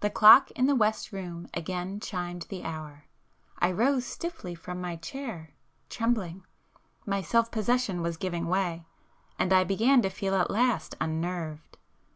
[0.00, 3.04] The clock in the west room again chimed the hour.
[3.60, 5.54] I rose stiffly from my chair,
[5.88, 8.86] trembling,—my self possession was giving way,
[9.38, 11.78] and I began to feel at last unnerved.